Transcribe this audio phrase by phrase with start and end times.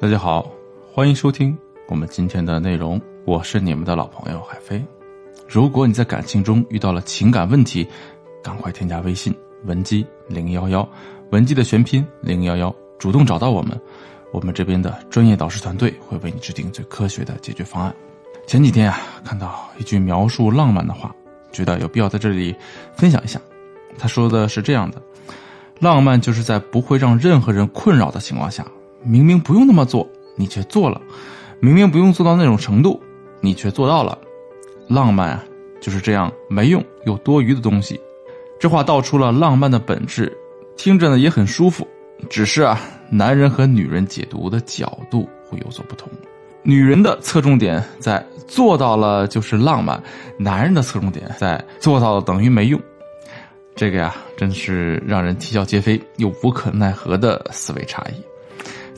[0.00, 0.48] 大家好，
[0.92, 4.80] 欢迎收听我们今天的内容，我是你们的老朋友海飞。
[5.48, 7.84] 如果你在感情中遇到了情感问题，
[8.40, 10.88] 赶快添加微信文姬零幺幺，
[11.32, 13.76] 文姬的全拼零幺幺，主动找到我们，
[14.32, 17.92] 我们这边的专业导师团队会为你制定最科学的解决方案。
[18.46, 21.12] 前几天啊，看到一句描述浪漫的话，
[21.50, 22.54] 觉得有必要在这里
[22.94, 23.40] 分享一下。
[23.98, 25.02] 他说的是这样的：
[25.80, 28.64] 浪漫就是在不会让任何人困扰的情况下，
[29.02, 31.00] 明明不用那么做，你却做了；
[31.60, 33.00] 明明不用做到那种程度，
[33.40, 34.18] 你却做到了。
[34.88, 35.44] 浪漫啊，
[35.80, 38.00] 就是这样没用又多余的东西。
[38.58, 40.36] 这话道出了浪漫的本质，
[40.76, 41.86] 听着呢也很舒服。
[42.28, 46.08] 只是啊，男人和女人解读的角度会有所不同。
[46.62, 50.02] 女人的侧重点在做到了就是浪漫，
[50.36, 52.80] 男人的侧重点在做到了等于没用。
[53.76, 58.27] 这个呀，真是让人啼笑皆非又无可奈何的思维差异。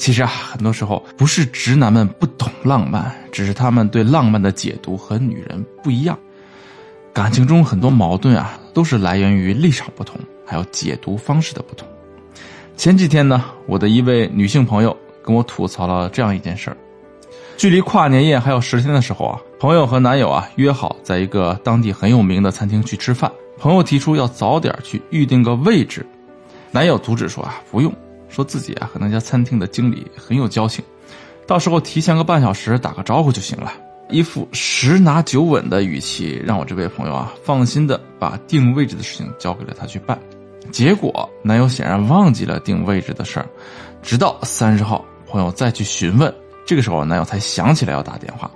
[0.01, 6.19] 其实啊，很多时候不是直男们不懂浪漫，只是他们对浪漫的解读和女人不一样。
[7.13, 11.87] 感情中很多矛盾啊，都是来源于立场不同，还有解读方式的不同。
[12.79, 16.77] 前几天呢，我的一位女性朋友跟我吐槽了这样一件事儿：
[17.59, 23.31] 距离跨年夜还有十天的时候啊，朋友和男友啊约好在一个当地很有名的餐厅去吃饭。
[23.59, 26.07] 朋友提出要早点去预定个位置，
[26.71, 27.95] 男友阻止说啊不用，
[28.31, 30.83] 说自己啊和那家餐厅的经理很有交情，
[31.47, 33.73] 到时候提前个半小时打个招呼就行了。
[34.09, 40.19] 一副十拿九稳的语气，让我这位朋友啊放心的把定位置的事情交给了他去办。
[40.71, 43.47] 结果男友显然忘记了定位置的事儿，
[44.03, 46.33] 直到三十号朋友再去询问，
[46.65, 48.51] 这个时候男友才想起来要打电话。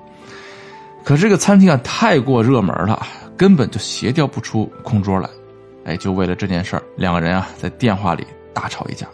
[1.04, 3.06] 可这个餐厅啊太过热门了。
[3.36, 5.28] 根本就协调不出空桌来，
[5.84, 9.08] 哎，就为了这件事儿，两个人啊在电话里大吵一架。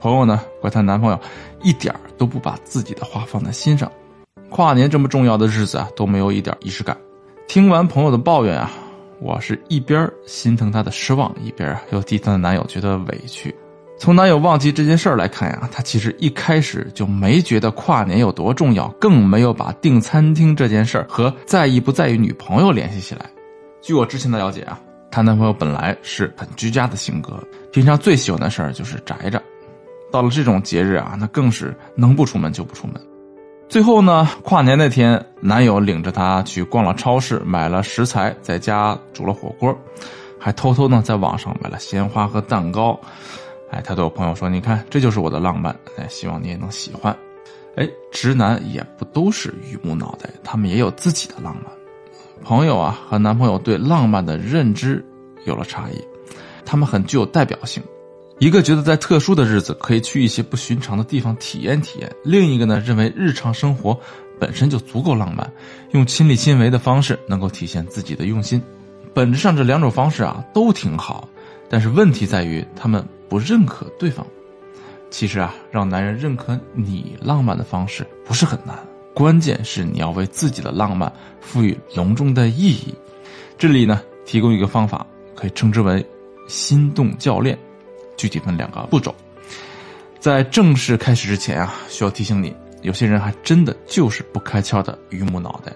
[0.00, 1.20] 朋友呢怪她男朋友
[1.62, 3.90] 一点都不把自己的话放在心上，
[4.50, 6.96] 跨年这么重要的日子啊都没有一点仪式感。
[7.46, 8.70] 听完朋友的抱怨啊，
[9.20, 13.54] 我是一边心疼她的失望，一边又替她的男友觉得委屈。
[14.00, 23.28] 从男友忘记这件事儿来看呀，他其实一开始就没觉得跨年有多重要，更没有把订餐厅这件事儿和在意不在意女朋友联系起来。
[23.80, 24.78] 据我之前的了解啊，
[25.10, 27.42] 她男朋友本来是很居家的性格，
[27.72, 29.42] 平常最喜欢的事儿就是宅着，
[30.10, 32.94] 到了这种节日啊，那更是能不出门就不出门。
[33.68, 39.76] 最后呢，跨年那天，男友领着她去逛了超市，买了食材，在家煮了火锅，
[40.38, 42.98] 还偷偷呢在网上买了鲜花和蛋糕。
[43.70, 45.78] 哎，他对我朋友说：“你看，这就是我的浪漫。
[45.98, 47.14] 哎，希望你也能喜欢。
[47.76, 51.64] 哎，直男也不都是榆木脑袋，他们也有自己的浪漫。”
[52.42, 55.04] 朋友啊和男朋友对浪漫的认知
[55.44, 56.02] 有了差异，
[56.64, 57.82] 他们很具有代表性。
[58.38, 63.98] 一个觉得在特殊的日子可以去一些不寻常的地方体验体验，另一个呢认为日常生活
[64.38, 65.50] 本身就足够浪漫，
[65.90, 68.62] 用亲力亲为的方式能够体现自己的用心。
[69.12, 71.28] 本质上这两种方式啊都挺好，
[71.68, 74.24] 但是问题在于他们不认可对方。
[75.10, 78.78] 其实啊，让男人认可你浪漫的方式不是很难。
[79.14, 82.94] 关键是你要为自己的浪漫赋予隆重的意义。
[83.58, 86.06] 这里呢，提供一个方法，可以称之为
[86.46, 87.58] “心动教练”。
[88.18, 89.14] 具体分两个步骤。
[90.20, 95.72] 在正式开始之前啊，需要提醒你，有些人还真的就是不开窍的榆木脑袋。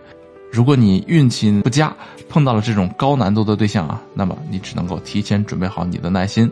[0.50, 1.96] 如果你运气不佳，
[2.28, 6.50] 碰到了这种高难度的对象啊，那么你只能够提前准备好你的耐心。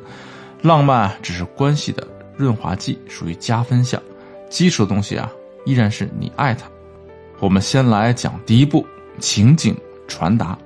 [0.62, 4.00] 浪漫只是关系的润滑剂，属于加分项。
[4.48, 5.30] 基础的东西啊，
[5.64, 6.66] 依然是你爱他。
[7.40, 8.86] 我们先来讲第一步，
[9.18, 9.76] 情景
[10.06, 10.56] 传达。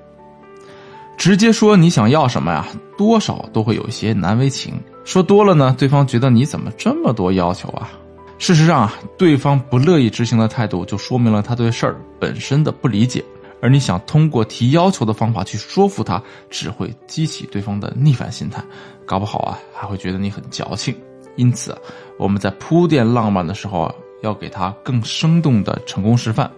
[1.17, 2.67] 直接说你想要什么呀，
[2.99, 4.75] 多少都会有一些难为情。
[5.05, 7.93] 说多了呢，对方觉得你怎么这么多要求啊？
[8.39, 13.25] 事实上啊，对方不乐意执行的态度，就说明了他对事儿本身的不理解。
[13.61, 18.63] 而你想通过提要求的方法去说服他，只会激起对方的逆反心态，
[19.07, 20.95] 搞不好啊，还会觉得你很矫情。
[21.37, 21.77] 因此，
[22.19, 23.95] 我们在铺垫浪漫的时候啊。
[24.23, 26.51] 要给他更生动的成功示范，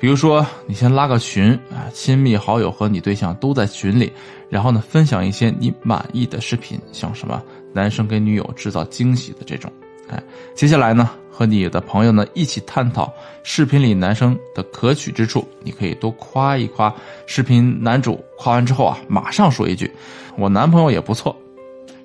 [0.00, 4.10] 比如说，你先拉个群啊，亲密好友和你对象都在群里，
[4.48, 7.42] 然后呢，分享一些你满意的视频，像什么
[7.74, 9.70] 男生给女友制造惊喜的这种，
[10.08, 10.18] 哎，
[10.54, 13.12] 接下来呢，和你的朋友呢一起探讨
[13.42, 16.92] 视频里男生的可取之处，你可以多夸一夸
[17.26, 19.90] 视频男主，夸完之后啊，马上说一句，
[20.38, 21.36] 我男朋友也不错，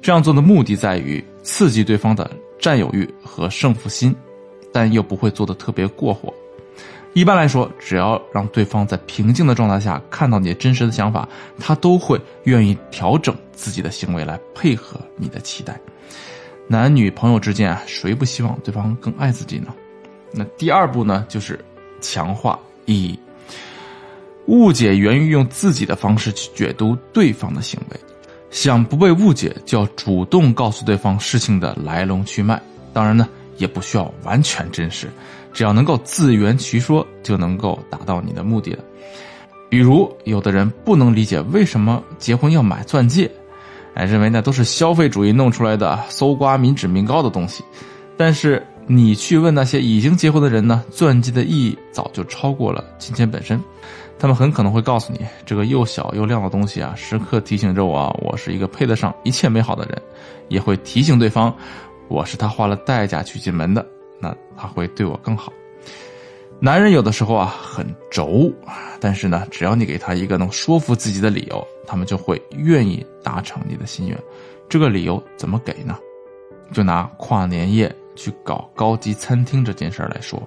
[0.01, 4.13] 这样做的目的在于刺激对方的占有欲和胜负心。
[4.73, 6.33] 但又不会做的特别过火。
[7.15, 11.25] 一般来说，只要让对方在平静的状态下看到你真实的想法，
[11.57, 15.79] 他都会愿意调整自己的行为来配合你的期待。
[16.67, 19.73] 男女朋友之间啊，谁不希望对方更爱自己呢？
[20.33, 21.57] 那第二步呢，就是
[22.01, 23.17] 强化意义。
[24.47, 27.99] 误解源于用自己的方式去解读对方的行为，
[28.51, 32.61] 想不被误解，就要主动告诉对方事情的来龙去脉。
[32.91, 33.25] 当然呢，
[33.55, 35.09] 也不需要完全真实，
[35.55, 38.83] 只要能够自圆其说，就能够达到你的目的了。
[39.69, 43.31] 比如，有的人不能理解为什么结婚要买钻戒，
[43.93, 47.63] 哎，认为那都是消费主义弄出来的搜刮民脂民膏的东西。
[48.17, 53.57] 但是你去问那些已经结婚的人呢，钻戒的意义早就超过了金钱本身。
[54.19, 60.01] 他们很可能会告诉你，这个又小又亮的东西啊，时刻提醒着我，我是一个配得上一切美好的人，
[60.49, 61.53] 也会提醒对方，
[62.09, 63.85] 我是他花了代价娶进门的，
[64.19, 65.51] 那他会对我更好。
[66.59, 68.51] 男人有的时候啊很轴，
[68.99, 74.17] 但是呢，只要你给他一个能说服自己的理由，他们就会愿意达成你的心愿。
[74.69, 75.97] 这个理由怎么给呢？
[76.71, 80.41] 就拿跨年夜去搞高级餐厅这件事来说，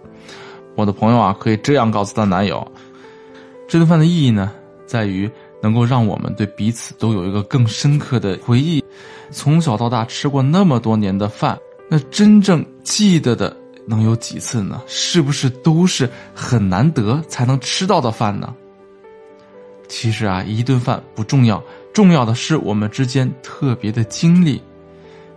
[0.75, 2.67] 我的朋友啊可以这样告诉她男友。
[3.69, 4.51] 这顿饭的意义呢，
[4.87, 5.31] 在于
[5.63, 8.83] 能够让我们对彼此都有一个更深刻的回忆。
[9.31, 11.57] 从小到大吃过那么多年的饭，
[11.89, 13.55] 那真正记得的
[13.87, 14.81] 能有几次呢？
[14.87, 18.55] 是不是都是很难得才能吃到的饭呢？
[19.89, 21.63] 其实啊，一顿饭不重要，
[21.93, 24.63] 重要的是我们之间特别的经历。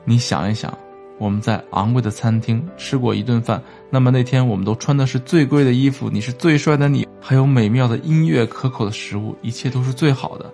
[0.05, 0.75] 你想一想。
[1.17, 3.61] 我们在昂贵的餐厅吃过一顿饭，
[3.91, 10.51] 那么那天我们都穿的是最贵的衣服，你是最帅的你，还有美妙的音乐、可口的食物，一切都是最好的。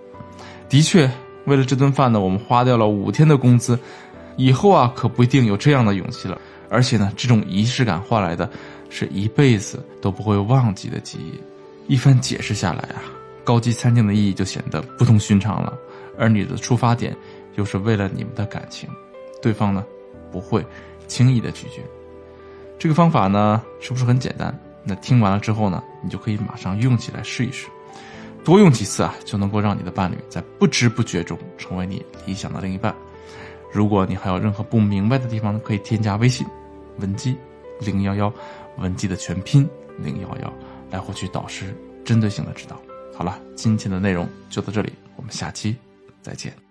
[0.68, 1.10] 的确，
[1.46, 3.78] 为了这顿饭呢，我们花掉了五天的工资，
[4.36, 6.38] 以后啊可不一定有这样的勇气了。
[6.70, 8.48] 而且呢，这种仪式感换来的，
[8.90, 11.40] 是一辈子都不会忘记的记忆。
[11.92, 13.02] 一番解释下来啊，
[13.44, 15.76] 高级餐厅的意义就显得不同寻常了，
[16.18, 17.16] 而你的出发点
[17.56, 18.88] 又是为了你们的感情，
[19.40, 19.84] 对方呢？
[20.30, 20.62] 不会
[21.06, 21.82] 轻易的拒绝，
[22.78, 24.54] 这个方法呢是不是很简单？
[24.84, 27.66] 那听完了之后呢，你就可以马上用起来试一试，
[28.44, 32.94] 多用几次啊，就能够让你的伴侣在不知不觉中成为你理想的另一半。
[33.72, 36.46] 如果你还有任何不明白的地方呢，可以添加微信
[36.98, 37.36] 文姬
[37.80, 38.32] 零幺幺，
[38.78, 39.68] 文姬的全拼
[39.98, 40.52] 零幺幺，
[40.90, 41.74] 来获取导师
[42.04, 42.80] 针对性的指导。
[43.14, 45.76] 好了，今天的内容就到这里，我们下期
[46.22, 46.67] 再见。